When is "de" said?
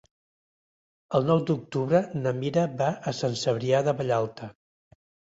3.89-3.93